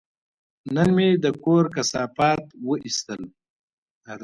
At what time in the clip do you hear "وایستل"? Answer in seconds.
2.67-3.21